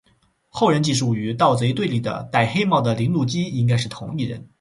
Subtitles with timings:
[0.49, 4.47] 后人记述与盗贼对立的戴黑帽的铃鹿姬应该是同一人。